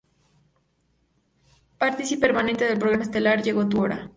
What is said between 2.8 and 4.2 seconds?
estelar Llegó tu hora.